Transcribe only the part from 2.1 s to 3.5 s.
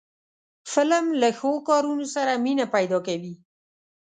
سره مینه پیدا کوي